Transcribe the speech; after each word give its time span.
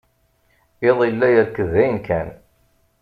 Iḍ 0.87 0.99
yella 1.07 1.27
yerked 1.33 1.67
dayen 1.73 1.97
kan. 2.07 2.29